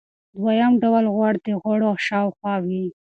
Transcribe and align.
دویم 0.41 0.73
ډول 0.83 1.05
غوړ 1.15 1.33
د 1.45 1.47
غړو 1.63 1.91
شاوخوا 2.05 2.55
وي. 2.65 2.85